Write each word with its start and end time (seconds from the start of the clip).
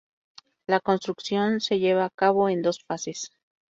La 0.65 0.79
construcción 0.79 1.59
se 1.59 1.77
lleva 1.77 2.05
a 2.05 2.09
cabo 2.09 2.49
en 2.49 2.63
dos 2.63 2.83
fases. 2.87 3.29